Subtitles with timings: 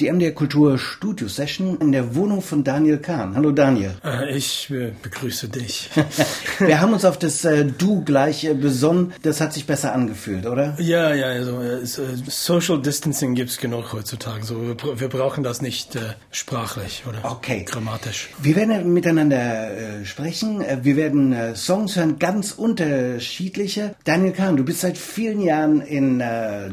[0.00, 3.34] Die MDR Kultur Studio Session in der Wohnung von Daniel Kahn.
[3.34, 3.96] Hallo Daniel.
[4.04, 5.90] Äh, ich äh, begrüße dich.
[6.60, 9.12] Wir haben uns auf das äh, Du gleich besonnen.
[9.22, 10.76] Das hat sich besser angefühlt, oder?
[10.78, 11.60] Ja, ja, also
[12.28, 14.44] Social Distancing gibt es genug heutzutage.
[14.44, 15.98] So, wir, brauchen das nicht
[16.30, 17.64] sprachlich oder okay.
[17.68, 18.28] grammatisch.
[18.40, 20.62] Wir werden miteinander sprechen.
[20.80, 23.96] Wir werden Songs hören, ganz unterschiedliche.
[24.04, 26.22] Daniel Kahn, du bist seit vielen Jahren in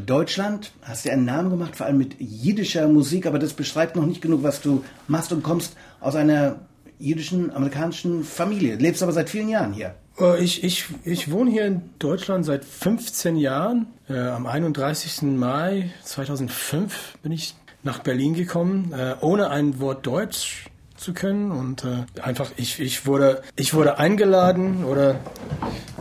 [0.06, 3.15] Deutschland, hast dir einen Namen gemacht, vor allem mit jiddischer Musik.
[3.16, 6.56] Musik, aber das beschreibt noch nicht genug, was du machst und kommst aus einer
[6.98, 8.76] jüdischen, amerikanischen Familie.
[8.76, 9.94] Lebst aber seit vielen Jahren hier.
[10.20, 13.86] Äh, ich, ich, ich wohne hier in Deutschland seit 15 Jahren.
[14.10, 15.22] Äh, am 31.
[15.22, 20.66] Mai 2005 bin ich nach Berlin gekommen, äh, ohne ein Wort Deutsch
[20.98, 21.86] zu können und
[22.22, 25.16] einfach ich, ich wurde ich wurde eingeladen oder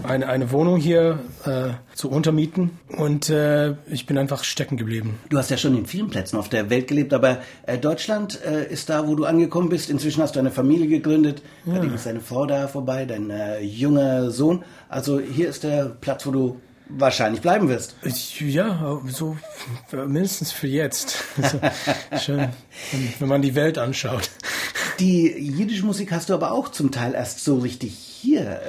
[0.05, 5.19] eine, eine Wohnung hier äh, zu untermieten und äh, ich bin einfach stecken geblieben.
[5.29, 8.71] Du hast ja schon in vielen Plätzen auf der Welt gelebt, aber äh, Deutschland äh,
[8.71, 9.89] ist da, wo du angekommen bist.
[9.89, 11.79] Inzwischen hast du eine Familie gegründet, ja.
[11.79, 14.63] da ist deine Frau da vorbei, dein äh, junger Sohn.
[14.89, 17.95] Also hier ist der Platz, wo du wahrscheinlich bleiben wirst.
[18.39, 19.37] Ja, so
[19.91, 21.23] mindestens für jetzt.
[21.41, 21.59] Also,
[22.19, 22.49] schön,
[23.19, 24.29] wenn man die Welt anschaut.
[24.99, 28.59] Die jiddische Musik hast du aber auch zum Teil erst so richtig hier äh,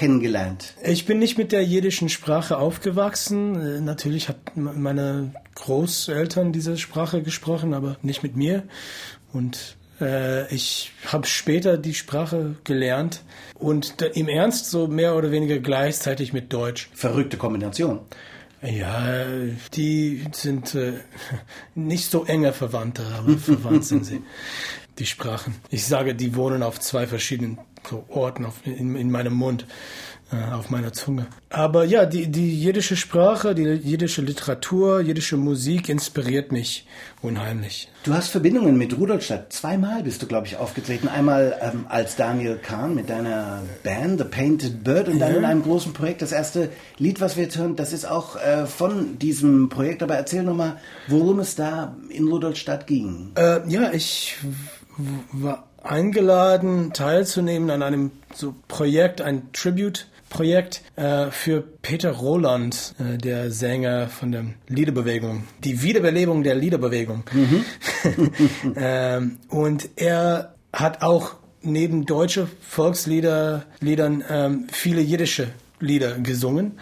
[0.00, 0.72] kennengelernt.
[0.82, 3.54] Ich bin nicht mit der jiddischen Sprache aufgewachsen.
[3.54, 8.62] Äh, natürlich hat meine Großeltern diese Sprache gesprochen, aber nicht mit mir.
[9.34, 13.22] Und äh, ich habe später die Sprache gelernt
[13.58, 16.88] und im Ernst so mehr oder weniger gleichzeitig mit Deutsch.
[16.94, 18.00] Verrückte Kombination.
[18.62, 19.26] Ja,
[19.74, 20.94] die sind äh,
[21.74, 24.22] nicht so enge Verwandte, aber verwandt sind sie
[24.98, 25.56] die Sprachen.
[25.68, 27.58] Ich sage, die wohnen auf zwei verschiedenen
[28.08, 29.66] Orten auf, in, in meinem Mund,
[30.32, 31.26] äh, auf meiner Zunge.
[31.48, 36.86] Aber ja, die, die jiddische Sprache, die jiddische Literatur, jiddische Musik inspiriert mich
[37.20, 37.88] unheimlich.
[38.04, 39.52] Du hast Verbindungen mit Rudolstadt.
[39.52, 41.08] Zweimal bist du, glaube ich, aufgetreten.
[41.08, 45.38] Einmal ähm, als Daniel Kahn mit deiner Band, The Painted Bird, und dann ja.
[45.38, 46.22] in einem großen Projekt.
[46.22, 50.02] Das erste Lied, was wir jetzt hören, das ist auch äh, von diesem Projekt.
[50.02, 50.76] Aber erzähl nochmal,
[51.08, 53.32] worum es da in Rudolstadt ging.
[53.34, 54.36] Äh, ja, ich
[55.32, 63.50] war eingeladen, teilzunehmen an einem so Projekt, ein Tribute-Projekt äh, für Peter Roland, äh, der
[63.50, 67.24] Sänger von der Liederbewegung, die Wiederbelebung der Liederbewegung.
[67.32, 67.64] Mhm.
[68.76, 75.48] ähm, und er hat auch neben deutsche Volkslieder Liedern ähm, viele jiddische
[75.78, 76.78] Lieder gesungen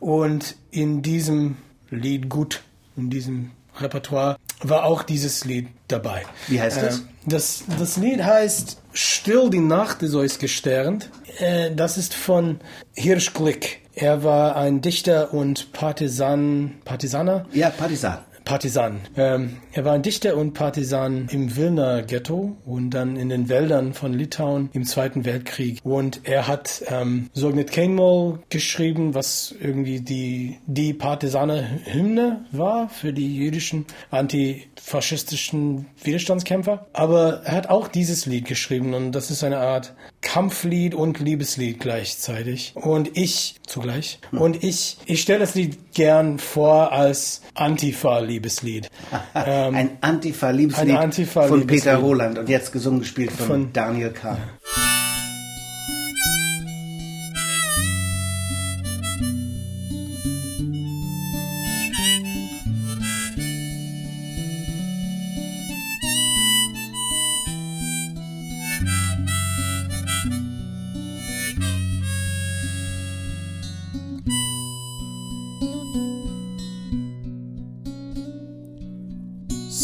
[0.00, 1.56] und in diesem
[1.90, 2.62] Lied gut,
[2.96, 4.36] in diesem Repertoire
[4.68, 6.22] war auch dieses Lied dabei.
[6.48, 6.98] Wie heißt das?
[6.98, 11.10] Äh, das, das Lied heißt Still die Nacht ist euch gesternt.
[11.38, 12.60] Äh, das ist von
[12.94, 13.80] Hirschglick.
[13.94, 17.46] Er war ein Dichter und Partisan, Partisaner?
[17.52, 18.18] Ja, Partisan.
[18.44, 19.00] Partisan.
[19.16, 23.94] Ähm, er war ein Dichter und Partisan im Wilner Ghetto und dann in den Wäldern
[23.94, 25.80] von Litauen im Zweiten Weltkrieg.
[25.84, 33.12] Und er hat ähm, Sognet Kainmol geschrieben, was irgendwie die, die Partisane Hymne war für
[33.12, 36.86] die jüdischen antifaschistischen Widerstandskämpfer.
[36.92, 41.80] Aber er hat auch dieses Lied geschrieben und das ist eine Art Kampflied und Liebeslied
[41.80, 42.72] gleichzeitig.
[42.74, 44.20] Und ich zugleich.
[44.30, 48.88] Und ich, ich stelle das Lied gern vor als Antifa-Liebeslied.
[49.34, 54.38] ähm, ein Antifa-Liebeslied Antifa von Peter Roland und jetzt gesungen gespielt von, von Daniel Kahn.
[54.38, 55.01] Ja.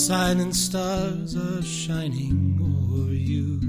[0.09, 3.61] Silent stars are shining over you.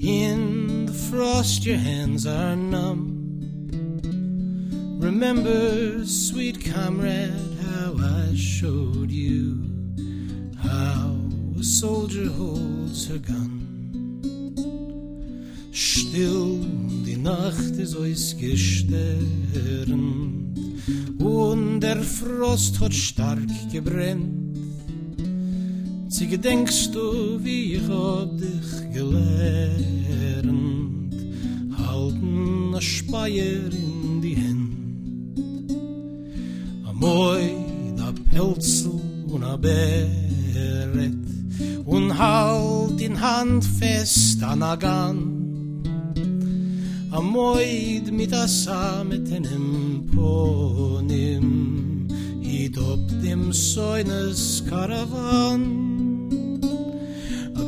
[0.00, 4.00] In the frost, your hands are numb.
[4.98, 7.34] Remember, sweet comrade,
[7.66, 9.62] how I showed you
[10.62, 11.14] how
[11.58, 13.60] a soldier holds her gun.
[15.70, 16.64] Still,
[17.04, 19.54] die Nacht ist euch gesternt
[21.22, 24.39] und der Frost hat stark gebrennt.
[26.20, 29.24] Sie gedenkst du, wie ich hab dich gelernt,
[31.78, 35.38] halten a Speier in die Hand.
[36.86, 37.40] A Moi,
[37.96, 41.14] da Pelzel und a Beret,
[41.86, 45.18] und halt in Hand fest an a Gan.
[47.12, 52.08] A Moid mit a Sametenem Ponim,
[52.42, 55.89] hit op dem Säunes Karawan.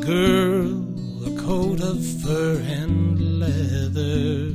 [0.04, 0.82] Girl,
[1.24, 4.50] a coat of fur and leather,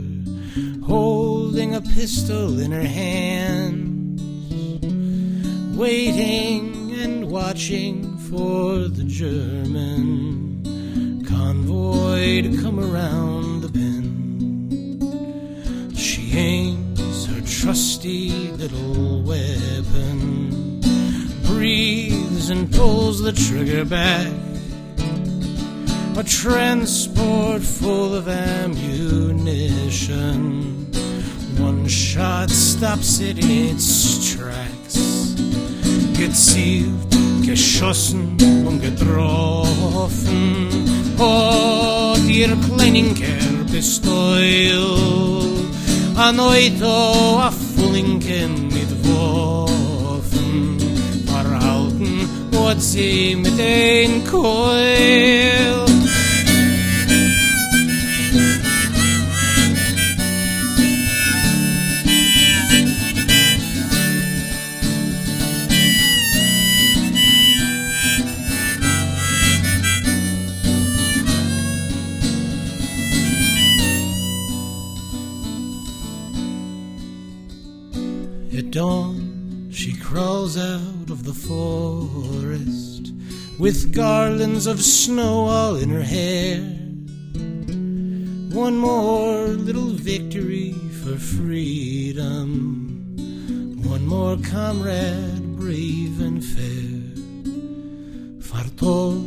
[0.85, 4.19] holding a pistol in her hand,
[5.77, 10.65] waiting and watching for the German
[11.25, 15.07] convoy to come around the bend.
[15.97, 20.81] She aims her trusty little weapon,
[21.43, 24.27] breathes and pulls the trigger back.
[26.17, 29.51] A transport full of ammunition.
[31.59, 35.35] One shot stops it in its tracks.
[36.17, 37.15] Gezielt,
[37.45, 38.35] geschossen
[38.65, 40.69] und getroffen.
[41.19, 44.37] Hat oh, ihr Kleininker Pistol
[46.15, 50.79] an Oito a Fullinken mit Waffen
[51.27, 55.96] verhalten, hat sie mit den Keul.
[80.57, 83.13] Out of the forest
[83.59, 86.61] with garlands of snow all in her hair.
[88.55, 90.73] One more little victory
[91.03, 93.13] for freedom,
[93.83, 97.03] one more comrade brave and fair.
[98.41, 99.23] Fartog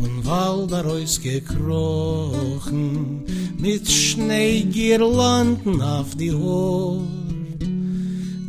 [0.00, 3.24] von Waldarois gekrochen,
[3.58, 7.23] mit Schneegirlanden auf die Hort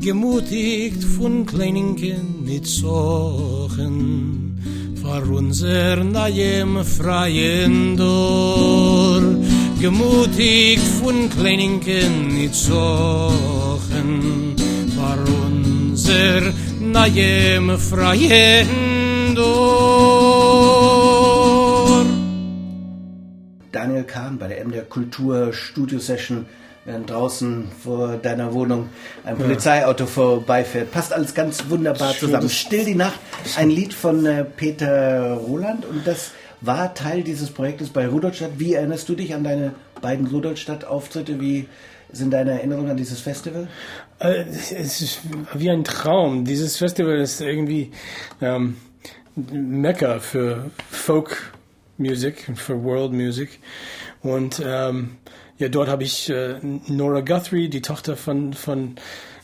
[0.06, 4.62] gemutigt von Kleininken mit Sochen,
[5.02, 9.24] vor unser neuem freien Dor.
[9.82, 14.56] Gemutigt von Kleininken mit Sochen,
[14.96, 20.46] vor unser neuem freien Dor.
[23.72, 26.46] Daniel Kahn bei der MDR Kultur Studio Session
[26.86, 28.90] während draußen vor deiner Wohnung
[29.24, 30.92] ein Polizeiauto vorbeifährt.
[30.92, 32.50] Passt alles ganz wunderbar zusammen.
[32.50, 33.20] Still die Nacht,
[33.58, 38.52] ein Lied von äh, Peter Roland und das war Teil dieses Projektes bei Rudolstadt.
[38.58, 41.40] Wie erinnerst du dich an deine beiden Rudolstadt-Auftritte?
[41.42, 41.68] Wie
[42.12, 43.68] sind deine Erinnerungen an dieses Festival?
[44.20, 45.20] Äh, Es ist
[45.54, 46.46] wie ein Traum.
[46.46, 47.92] Dieses Festival ist irgendwie
[48.42, 48.78] ähm,
[49.36, 51.52] Mekka für Folk
[51.98, 53.60] Music für World Music.
[54.22, 55.18] Und ähm,
[55.58, 58.96] ja, dort habe ich äh, Nora Guthrie, die Tochter von, von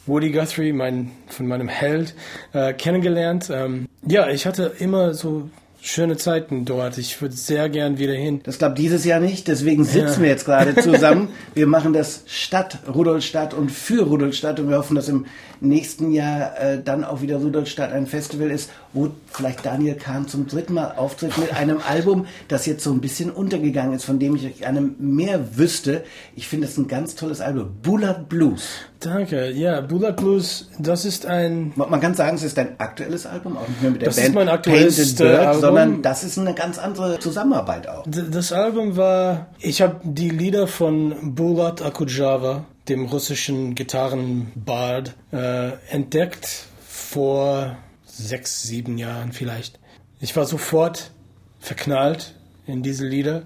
[0.05, 2.15] Woody Guthrie, mein, von meinem Held,
[2.53, 3.49] äh, kennengelernt.
[3.51, 5.49] Ähm, ja, ich hatte immer so
[5.81, 6.97] schöne Zeiten dort.
[6.97, 8.41] Ich würde sehr gern wieder hin.
[8.43, 10.21] Das klappt dieses Jahr nicht, deswegen sitzen Ja.
[10.21, 11.29] wir jetzt gerade zusammen.
[11.53, 15.25] Wir machen das Stadt Rudolstadt und für Rudolstadt und wir hoffen, dass im
[15.59, 20.47] nächsten Jahr äh, dann auch wieder Rudolstadt ein Festival ist, wo vielleicht Daniel Kahn zum
[20.47, 24.35] dritten Mal auftritt mit einem Album, das jetzt so ein bisschen untergegangen ist, von dem
[24.35, 26.03] ich gerne mehr wüsste.
[26.35, 27.69] Ich finde es ein ganz tolles Album.
[27.83, 28.69] Bullet Blues.
[28.99, 29.51] Danke.
[29.51, 33.57] Ja, Bullet Blues, das ist ein Man man kann sagen, es ist ein aktuelles Album,
[33.57, 35.61] auch nicht mehr mit der Das ist Band mein aktuellstes Painted Bird, Album.
[35.75, 38.03] Sondern das ist eine ganz andere Zusammenarbeit auch.
[38.07, 46.65] Das Album war, ich habe die Lieder von Bulat Akujava, dem russischen Gitarrenbard, äh, entdeckt
[46.87, 49.79] vor sechs, sieben Jahren vielleicht.
[50.19, 51.11] Ich war sofort
[51.59, 52.35] verknallt
[52.67, 53.43] in diese Lieder.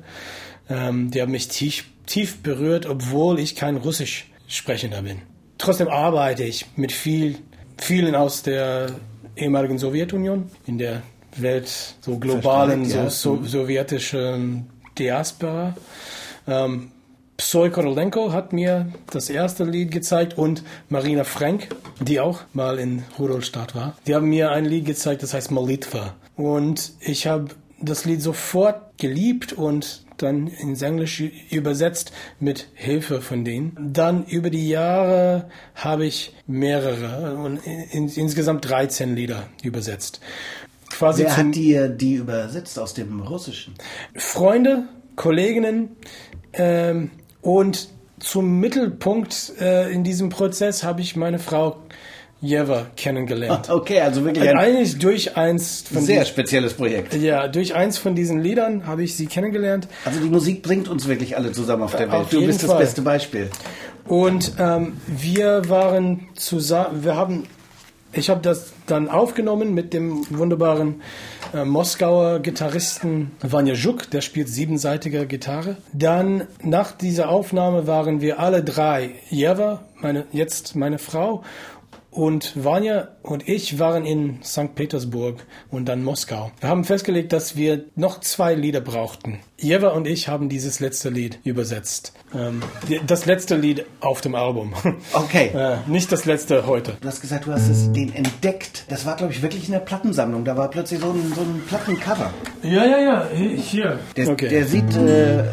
[0.69, 5.21] Ähm, die haben mich tief, tief berührt, obwohl ich kein Russisch sprechender bin.
[5.57, 7.38] Trotzdem arbeite ich mit viel,
[7.77, 8.91] vielen aus der
[9.35, 11.01] ehemaligen Sowjetunion in der
[11.37, 13.09] Welt, so globalen, ja.
[13.09, 15.75] so, so sowjetischen Diaspora.
[16.47, 16.91] Ähm,
[17.37, 21.67] Psoy Korolenko hat mir das erste Lied gezeigt und Marina Frank,
[21.99, 23.97] die auch mal in Rudolstadt war.
[24.07, 26.15] Die haben mir ein Lied gezeigt, das heißt Molitva.
[26.37, 27.47] Und ich habe
[27.81, 33.75] das Lied sofort geliebt und dann ins Englische übersetzt mit Hilfe von denen.
[33.77, 37.59] Dann über die Jahre habe ich mehrere und
[37.91, 40.21] in, insgesamt 13 Lieder übersetzt.
[40.97, 43.73] Quasi Wer hat dir die übersetzt aus dem Russischen?
[44.15, 44.83] Freunde,
[45.15, 45.95] Kolleginnen
[46.53, 47.11] ähm,
[47.41, 51.77] und zum Mittelpunkt äh, in diesem Prozess habe ich meine Frau
[52.41, 53.69] Jeva kennengelernt.
[53.75, 57.13] Okay, also wirklich ein Eigentlich durch eins von sehr diesen, spezielles Projekt.
[57.15, 59.87] ja, durch eins von diesen Liedern habe ich sie kennengelernt.
[60.05, 62.21] Also die Musik bringt uns wirklich alle zusammen auf der Welt.
[62.21, 62.79] Auf du bist das Fall.
[62.79, 63.49] beste Beispiel.
[64.07, 67.43] Und ähm, wir waren zusammen, wir haben
[68.15, 71.01] ich habe das dann aufgenommen mit dem wunderbaren
[71.53, 75.77] äh, Moskauer Gitarristen Vanya Juk, der spielt siebenseitige Gitarre.
[75.93, 81.43] Dann nach dieser Aufnahme waren wir alle drei, Jeva, meine, jetzt meine Frau
[82.15, 84.74] und Vanya und ich waren in St.
[84.74, 86.51] Petersburg und dann Moskau.
[86.62, 89.39] Wir haben festgelegt, dass wir noch zwei Lieder brauchten.
[89.60, 92.13] Jeva und ich haben dieses letzte Lied übersetzt.
[92.34, 92.62] Ähm,
[93.07, 94.74] das letzte Lied auf dem Album.
[95.13, 95.51] Okay.
[95.53, 96.93] äh, nicht das letzte heute.
[97.01, 98.86] Du hast gesagt, du hast es, den entdeckt.
[98.89, 100.43] Das war, glaube ich, wirklich in der Plattensammlung.
[100.45, 102.34] Da war plötzlich so ein, so ein Plattencover.
[102.63, 104.00] Ja, ja, ja, hier.
[104.15, 104.50] Der, Okay.
[104.50, 105.43] der sieht äh,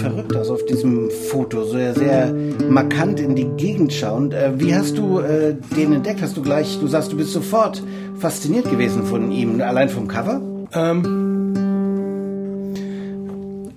[0.00, 2.32] verrückt aus auf diesem Foto, sehr, sehr
[2.68, 4.34] markant in die Gegend schauend.
[4.34, 6.22] Äh, wie hast du äh, den entdeckt?
[6.22, 7.82] Hast du gleich, du sagst, du bist sofort
[8.18, 10.40] fasziniert gewesen von ihm, allein vom Cover?
[10.72, 11.54] Ähm,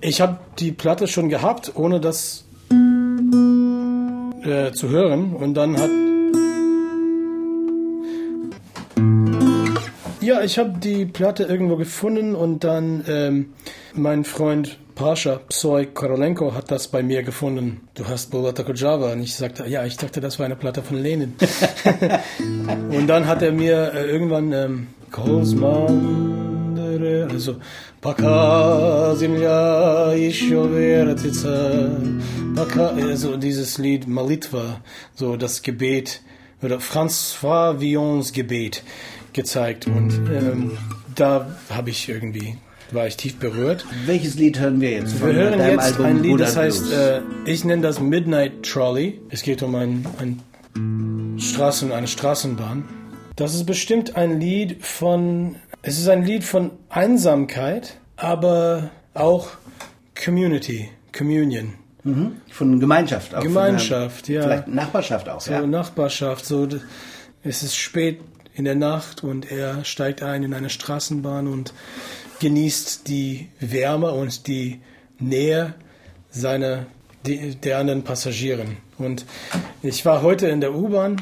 [0.00, 2.44] ich habe die Platte schon gehabt, ohne das
[4.44, 5.34] äh, zu hören.
[5.34, 5.90] Und dann hat.
[10.20, 13.52] Ja, ich habe die Platte irgendwo gefunden und dann ähm,
[13.94, 17.82] mein Freund Pascha Psoi Korolenko hat das bei mir gefunden.
[17.94, 19.12] Du hast Bolata Java.
[19.12, 21.34] Und ich sagte, ja, ich dachte, das war eine Platte von Lenin.
[22.90, 27.56] und dann hat er mir äh, irgendwann ähm, Kosmandere, also
[28.00, 31.90] Paka äh, Zimlya Ishoveratitsa,
[32.54, 34.80] Paka, also dieses Lied Malitva,
[35.14, 36.22] so das Gebet,
[36.62, 38.82] oder François Villons Gebet
[39.34, 39.86] gezeigt.
[39.86, 40.78] Und ähm,
[41.14, 42.56] da habe ich irgendwie
[42.92, 43.84] war ich tief berührt.
[44.06, 46.92] Welches Lied hören wir jetzt Wir hören jetzt Album ein Lied, das Buddha heißt, Blues?
[46.92, 49.20] äh, ich nenne das Midnight Trolley.
[49.30, 52.84] Es geht um ein, ein Straßen, eine Straßenbahn.
[53.34, 59.48] Das ist bestimmt ein Lied von, es ist ein Lied von Einsamkeit, aber auch
[60.22, 61.74] Community, Communion.
[62.02, 62.36] mhm.
[62.50, 63.34] Von Gemeinschaft.
[63.34, 64.42] Auch Gemeinschaft, von, ja.
[64.42, 65.66] Vielleicht Nachbarschaft auch, So ja.
[65.66, 66.66] Nachbarschaft, so
[67.42, 68.20] es ist spät
[68.54, 71.74] in der Nacht und er steigt ein in eine Straßenbahn und
[72.40, 74.80] genießt die Wärme und die
[75.18, 75.74] Nähe
[76.30, 76.86] seiner
[77.24, 78.76] der anderen Passagieren.
[78.98, 79.24] Und
[79.82, 81.20] ich war heute in der U-Bahn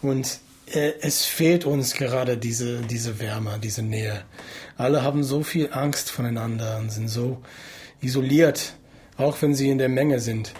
[0.00, 0.38] und
[0.72, 4.22] äh, es fehlt uns gerade diese, diese Wärme, diese Nähe.
[4.76, 7.38] Alle haben so viel Angst voneinander und sind so
[8.00, 8.74] isoliert,
[9.16, 10.52] auch wenn sie in der Menge sind.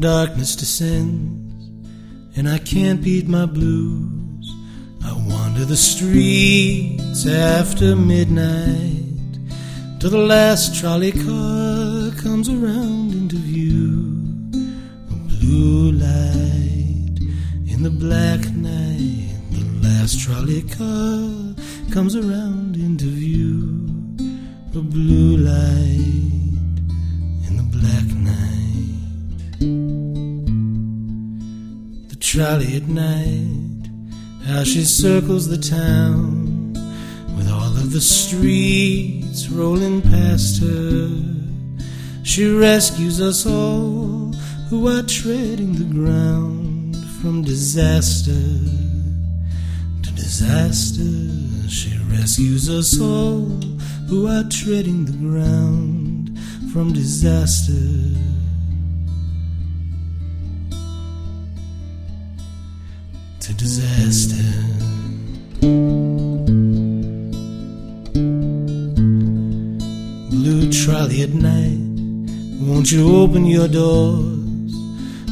[0.00, 1.48] Darkness descends
[2.36, 4.54] and I can't beat my blues,
[5.04, 9.02] I wander the streets after midnight
[9.98, 14.22] till the last trolley car comes around into view.
[15.10, 17.18] A blue light
[17.66, 21.54] in the black night, the last trolley car
[21.92, 22.57] comes around
[32.48, 33.90] Trolley at night,
[34.46, 36.72] how she circles the town
[37.36, 41.10] with all of the streets rolling past her.
[42.22, 44.32] She rescues us all
[44.70, 48.32] who are treading the ground from disaster
[50.02, 51.68] to disaster.
[51.68, 53.44] She rescues us all
[54.08, 56.38] who are treading the ground
[56.72, 58.37] from disaster
[63.48, 64.52] to disaster.
[70.30, 71.80] Blue trolley at night,
[72.60, 74.72] won't you open your doors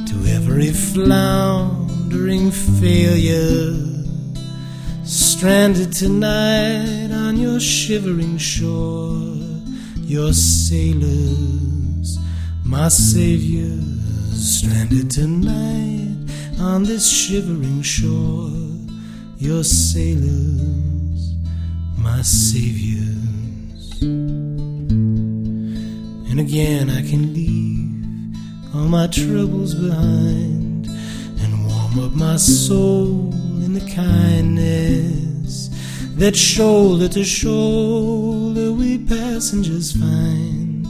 [0.08, 3.74] to every floundering failure?
[5.04, 9.36] Stranded tonight on your shivering shore,
[10.00, 12.18] your sailors,
[12.64, 13.82] my saviors,
[14.32, 16.25] stranded tonight
[16.58, 18.50] on this shivering shore,
[19.38, 21.34] your sailors,
[21.98, 24.00] my saviors.
[26.30, 28.36] And again I can leave
[28.74, 33.32] all my troubles behind and warm up my soul
[33.64, 35.70] in the kindness
[36.16, 40.86] that shoulder to shoulder we passengers find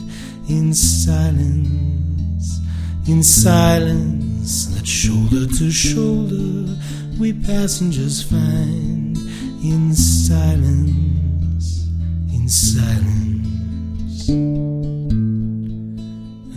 [0.49, 2.61] in silence,
[3.09, 4.16] in silence
[4.47, 6.77] that shoulder to shoulder
[7.19, 9.17] we passengers find
[9.61, 11.89] in silence,
[12.33, 14.29] in silence.
[14.29, 15.99] And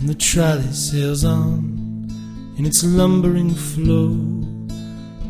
[0.08, 2.06] the trolley sails on
[2.58, 4.14] in its lumbering flow,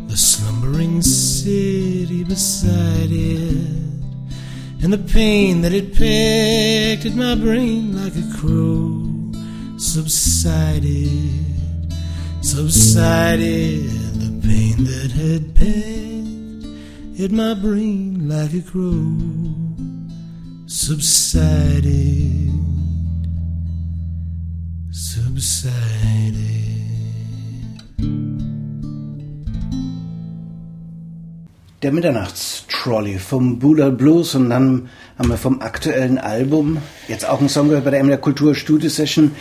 [0.09, 3.81] the slumbering city beside it.
[4.83, 9.07] and the pain that it pecked at my brain like a crow
[9.79, 11.50] subsided,
[12.43, 13.91] subsided.
[14.21, 19.51] The pain that had pecked at my brain like a crow
[20.67, 22.53] subsided,
[24.91, 26.61] subsided.
[31.83, 36.79] Der Mitternachtstrolley vom Bula Blues und dann haben wir vom aktuellen Album
[37.09, 39.33] jetzt auch einen Song gehört bei der MDR Kultur Studio Session.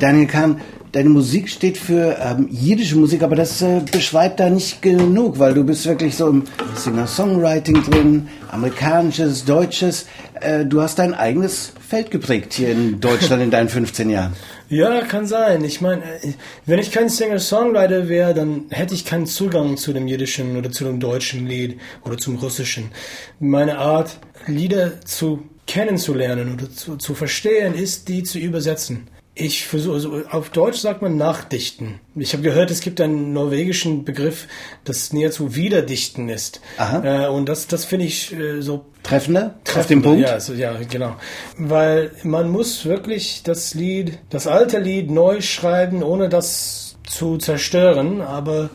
[0.00, 0.60] Daniel Kahn,
[0.92, 5.54] deine Musik steht für ähm, jiddische Musik, aber das äh, beschreibt da nicht genug, weil
[5.54, 6.44] du bist wirklich so im
[6.76, 10.06] Singer-Songwriting drin, amerikanisches, deutsches.
[10.40, 14.32] Äh, du hast dein eigenes Feld geprägt hier in Deutschland in deinen 15 Jahren.
[14.68, 15.62] Ja, kann sein.
[15.64, 16.32] Ich meine, äh,
[16.64, 20.84] wenn ich kein Singer-Songwriter wäre, dann hätte ich keinen Zugang zu dem jiddischen oder zu
[20.84, 22.90] dem deutschen Lied oder zum russischen.
[23.38, 29.08] Meine Art, Lieder zu kennenzulernen oder zu, zu verstehen, ist, die zu übersetzen.
[29.34, 32.00] Ich versuche, also auf Deutsch sagt man nachdichten.
[32.14, 34.46] Ich habe gehört, es gibt einen norwegischen Begriff,
[34.84, 36.60] das näher zu Wiederdichten ist.
[36.76, 37.24] Aha.
[37.24, 39.54] Äh, und das, das finde ich äh, so Treffender?
[39.56, 39.90] Auf treffend.
[39.90, 40.20] den Punkt?
[40.20, 41.16] Ja, so, ja, genau.
[41.56, 48.20] Weil man muss wirklich das Lied, das alte Lied neu schreiben, ohne das zu zerstören.
[48.20, 48.68] Aber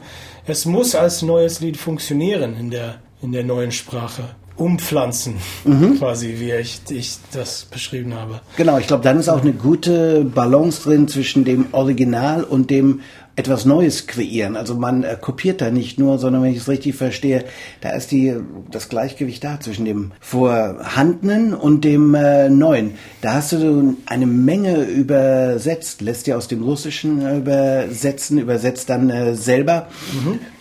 [0.47, 4.35] es muss als neues Lied funktionieren in der, in der neuen Sprache.
[4.57, 5.35] Umpflanzen,
[5.65, 5.97] Mhm.
[5.99, 8.41] quasi, wie ich, ich das beschrieben habe.
[8.57, 13.01] Genau, ich glaube, dann ist auch eine gute Balance drin zwischen dem Original und dem
[13.35, 14.55] etwas Neues kreieren.
[14.55, 17.45] Also man äh, kopiert da nicht nur, sondern wenn ich es richtig verstehe,
[17.81, 18.35] da ist die,
[18.71, 22.95] das Gleichgewicht da zwischen dem Vorhandenen und dem äh, Neuen.
[23.21, 29.35] Da hast du eine Menge übersetzt, lässt dir aus dem Russischen übersetzen, übersetzt dann äh,
[29.35, 29.87] selber.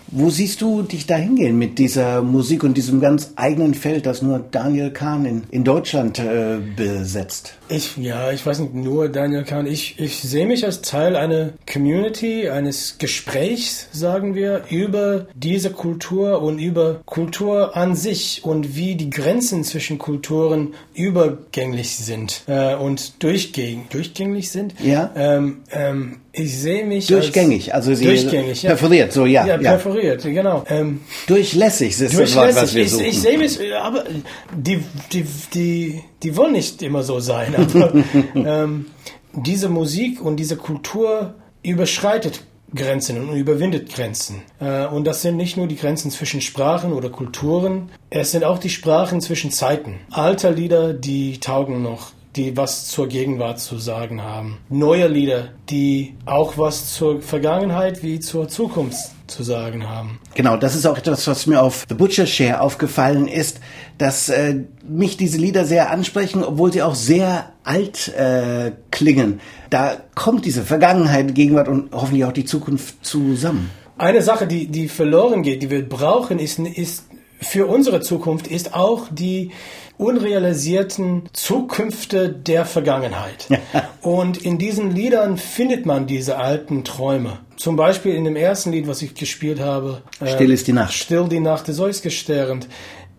[0.08, 4.22] Wo siehst du dich da hingehen mit dieser Musik und diesem ganz eigenen Feld, das
[4.22, 7.54] nur Daniel Kahn in, in Deutschland äh, besetzt?
[7.68, 9.66] Ich, ja, ich weiß nicht, nur Daniel Kahn.
[9.66, 16.42] Ich, ich sehe mich als Teil einer Community, eines Gesprächs, sagen wir, über diese Kultur
[16.42, 23.22] und über Kultur an sich und wie die Grenzen zwischen Kulturen übergänglich sind äh, und
[23.22, 24.74] durchgängig, durchgängig sind.
[24.80, 25.10] Ja.
[25.16, 28.70] Ähm, ähm, ich sehe mich Durchgängig, als, also sie durchgängig, ja.
[28.70, 29.70] perforiert, so ja, Ja, ja.
[29.70, 30.64] perforiert, genau.
[30.68, 33.06] Ähm, Durchlässig ist das Wort, was wir ich, suchen.
[33.06, 34.04] ich sehe mich, aber
[34.54, 37.54] die, die, die, die wollen nicht immer so sein.
[37.56, 37.92] Aber
[38.34, 38.86] ähm,
[39.34, 44.42] diese Musik und diese Kultur überschreitet Grenzen und überwindet Grenzen.
[44.60, 48.58] Äh, und das sind nicht nur die Grenzen zwischen Sprachen oder Kulturen, es sind auch
[48.58, 50.00] die Sprachen zwischen Zeiten.
[50.10, 54.58] Alte Lieder, die taugen noch die was zur Gegenwart zu sagen haben.
[54.68, 60.20] Neue Lieder, die auch was zur Vergangenheit wie zur Zukunft zu sagen haben.
[60.34, 63.60] Genau, das ist auch etwas, was mir auf The Butcher Share aufgefallen ist,
[63.98, 69.40] dass äh, mich diese Lieder sehr ansprechen, obwohl sie auch sehr alt äh, klingen.
[69.70, 73.70] Da kommt diese Vergangenheit, Gegenwart und hoffentlich auch die Zukunft zusammen.
[73.98, 77.04] Eine Sache, die, die verloren geht, die wir brauchen, ist, ist
[77.40, 79.50] für unsere Zukunft, ist auch die
[79.98, 83.48] unrealisierten Zukünfte der Vergangenheit.
[84.02, 87.38] Und in diesen Liedern findet man diese alten Träume.
[87.56, 90.02] Zum Beispiel in dem ersten Lied, was ich gespielt habe.
[90.20, 90.92] äh, Still ist die Nacht.
[90.92, 92.68] Still die Nacht des Eusgesternt.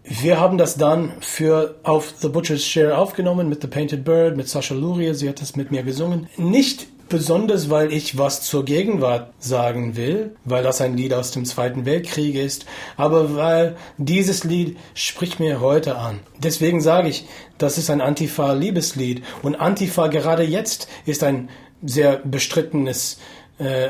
[0.04, 4.48] Wir haben das dann für auf The Butcher's Share aufgenommen mit The Painted Bird, mit
[4.48, 5.14] Sascha Luria.
[5.14, 6.28] Sie hat das mit mir gesungen.
[6.38, 11.46] Nicht besonders, weil ich was zur Gegenwart sagen will, weil das ein Lied aus dem
[11.46, 12.66] Zweiten Weltkrieg ist,
[12.96, 16.20] aber weil dieses Lied spricht mir heute an.
[16.38, 17.26] Deswegen sage ich,
[17.58, 21.50] das ist ein Antifa-Liebeslied und Antifa gerade jetzt ist ein
[21.84, 23.37] sehr bestrittenes äh,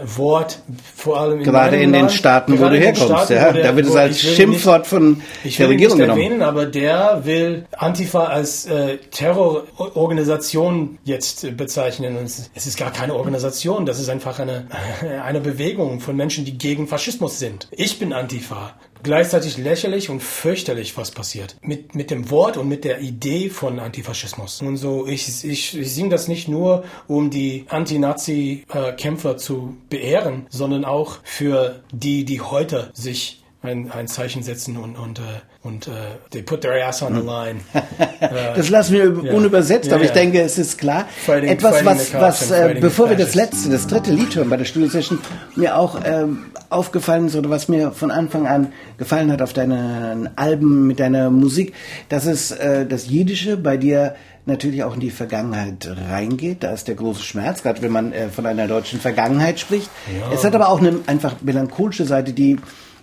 [0.06, 0.60] Wort,
[0.95, 2.12] vor allem in Gerade in den Land.
[2.13, 3.51] Staaten, wo du herkommst, Staaten, ja.
[3.51, 6.06] der- Da wird es als ich will Schimpfwort von ich der will ihn Regierung nicht
[6.08, 6.21] genommen.
[6.23, 12.17] erwähnen, aber der will Antifa als äh, Terrororganisation jetzt äh, bezeichnen.
[12.17, 14.67] Und es, es ist gar keine Organisation, das ist einfach eine,
[15.23, 17.67] eine Bewegung von Menschen, die gegen Faschismus sind.
[17.71, 18.73] Ich bin Antifa.
[19.03, 21.57] Gleichzeitig lächerlich und fürchterlich, was passiert.
[21.62, 24.62] Mit, mit dem Wort und mit der Idee von Antifaschismus.
[24.62, 30.86] Und so, ich, ich, ich singe das nicht nur, um die Anti-Nazi-Kämpfer zu beehren, sondern
[30.86, 35.22] auch für die, die heute sich ein, ein Zeichen setzen und, und, äh,
[35.63, 35.91] und äh,
[36.32, 37.60] they put their ass on the line.
[38.56, 39.34] Das lassen wir üb- Ja.
[39.34, 40.15] unübersetzt, Ja, aber ich ja.
[40.15, 41.06] denke, es ist klar.
[41.26, 41.88] Fighting- Etwas, fighting
[42.22, 45.20] was, was äh, bevor wir das letzte, das dritte Lied hören bei der Studio Session,
[45.56, 50.30] mir auch ähm, aufgefallen ist oder was mir von Anfang an gefallen hat auf deinen
[50.38, 51.74] Alben mit deiner Musik,
[52.10, 54.15] dass es äh, das Jiddische bei dir
[54.46, 56.63] natürlich auch in die Vergangenheit reingeht.
[56.63, 59.89] Da ist der große Schmerz, gerade wenn man äh, von einer deutschen Vergangenheit spricht.
[60.34, 62.58] Es hat aber auch eine einfach melancholische Seite, die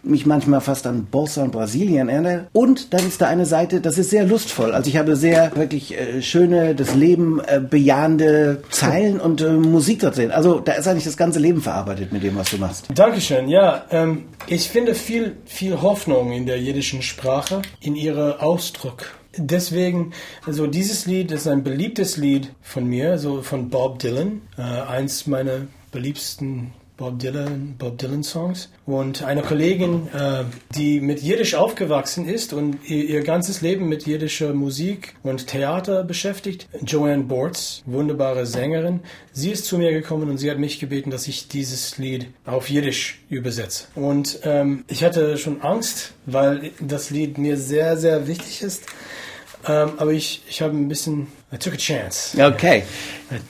[0.05, 2.49] mich manchmal fast an Bossa und Brasilien erinnert.
[2.53, 4.73] Und dann ist da eine Seite, das ist sehr lustvoll.
[4.73, 10.01] Also ich habe sehr wirklich äh, schöne, das Leben äh, bejahende Zeilen und äh, Musik
[10.01, 10.31] dort sehen.
[10.31, 12.87] Also da ist eigentlich das ganze Leben verarbeitet mit dem, was du machst.
[12.95, 13.85] Dankeschön, ja.
[13.91, 19.07] Ähm, ich finde viel, viel Hoffnung in der jiddischen Sprache, in ihrer Ausdruck.
[19.37, 20.13] Deswegen,
[20.47, 25.27] also dieses Lied ist ein beliebtes Lied von mir, so von Bob Dylan, äh, eins
[25.27, 28.71] meiner beliebsten Bob Dylan, Bob Dylan Songs.
[28.87, 30.45] Und eine Kollegin, äh,
[30.77, 36.05] die mit Jiddisch aufgewachsen ist und ihr, ihr, ganzes Leben mit jiddischer Musik und Theater
[36.05, 39.01] beschäftigt, Joanne Bortz, wunderbare Sängerin,
[39.33, 42.71] sie ist zu mir gekommen und sie hat mich gebeten, dass ich dieses Lied auf
[42.71, 43.87] Jiddisch übersetze.
[43.97, 48.85] Und ähm, ich hatte schon Angst, weil das Lied mir sehr, sehr wichtig ist.
[49.67, 52.37] Ähm, aber ich, ich habe ein bisschen, I took a chance.
[52.43, 52.83] Okay.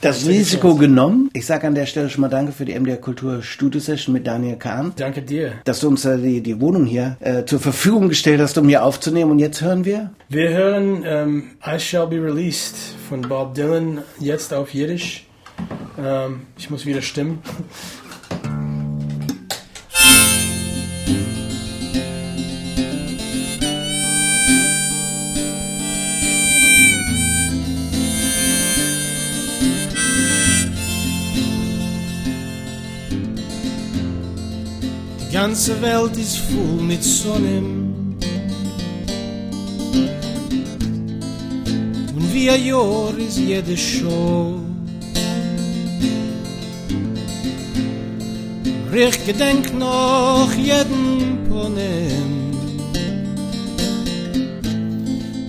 [0.01, 1.29] Das Risiko genommen.
[1.33, 4.25] Ich sage an der Stelle schon mal Danke für die MDR Kultur Studio Session mit
[4.25, 4.93] Daniel Kahn.
[4.95, 5.53] Danke dir.
[5.65, 9.31] Dass du uns die, die Wohnung hier äh, zur Verfügung gestellt hast, um hier aufzunehmen.
[9.31, 10.11] Und jetzt hören wir?
[10.29, 12.75] Wir hören ähm, I Shall Be Released
[13.09, 15.25] von Bob Dylan, jetzt auf Jiddisch.
[15.97, 17.39] Ähm, ich muss wieder stimmen.
[35.55, 38.17] Ganze Welt ist voll mit Sonnen.
[42.13, 44.59] Und wie ein Jahr ist jede Show.
[48.93, 52.51] Ich gedenk noch jeden Ponem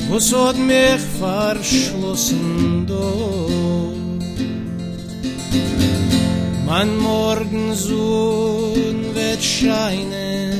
[0.09, 3.66] Was hat mich verschlossen dort
[6.79, 8.75] Mein Morgensohn
[9.15, 10.53] wird scheinen.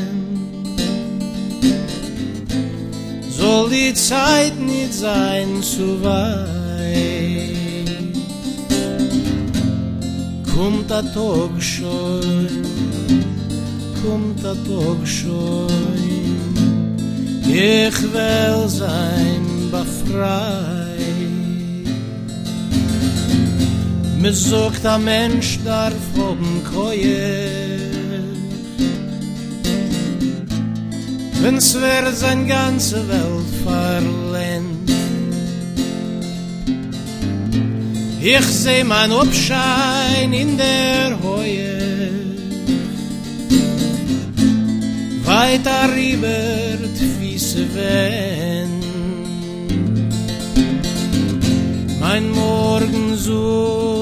[3.29, 7.59] Soll die Zeit nicht sein zu weit.
[10.55, 12.65] Kommt der Tag schon
[14.03, 15.69] Kommt der Tag schon.
[17.47, 20.76] Ich will sein befreit
[24.27, 27.49] Me sogt a mensch darf hoben koje
[31.43, 34.91] Wenn's wer sein ganze Welt verlent
[38.21, 41.79] Ich seh mein Obschein in der Heue.
[45.25, 48.73] Weiter rieber Füße wenn
[52.01, 53.96] Mein Morgensohn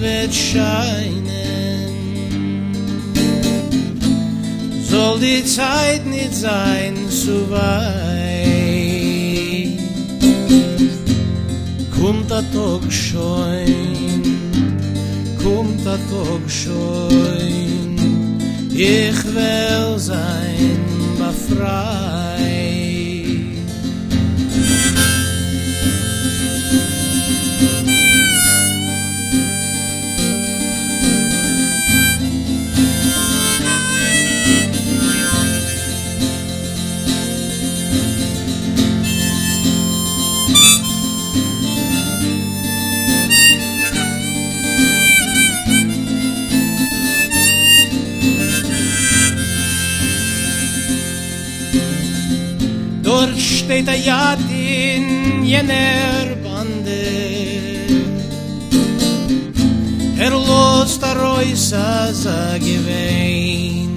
[0.00, 1.18] wird scheinen.
[4.90, 8.18] Soll die Zeit nicht sein zu weit.
[12.00, 13.88] Kommt der Tag schon
[15.42, 17.96] Kommt der Tag schon.
[18.72, 20.80] Ich will sein
[21.18, 22.27] befreit
[53.78, 57.02] steht der Jad in jener Bande.
[60.18, 63.94] Er los der Reusa sa gewein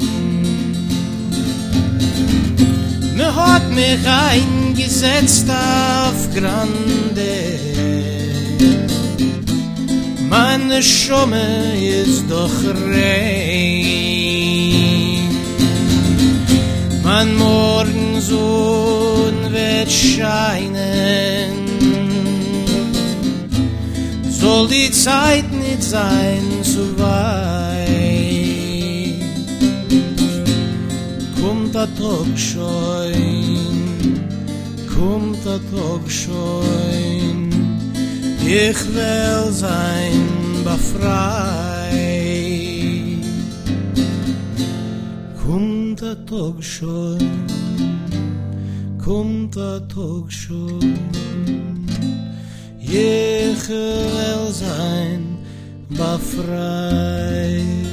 [3.15, 7.33] Me hat mich eingesetzt auf Grande.
[10.29, 12.57] Meine Schumme ist doch
[12.93, 14.21] rein.
[17.03, 17.50] Mein Morgensohn
[19.81, 21.51] wird scheinen.
[24.29, 27.89] Soll die Zeit nicht sein zu weit.
[31.41, 33.13] Kommt der Tag schon.
[34.93, 37.49] Kommt der Tag schon.
[38.45, 40.23] Ich will sein
[40.63, 41.91] befreit.
[45.43, 47.50] Kommt der Tag schon
[49.03, 50.79] Kommt der Tag schon
[52.79, 55.37] Ich will sein
[55.89, 57.90] befreit